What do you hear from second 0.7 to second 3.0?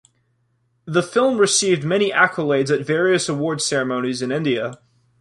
The film received many accolades at